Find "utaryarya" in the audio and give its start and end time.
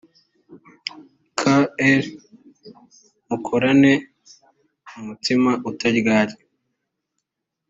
5.69-6.43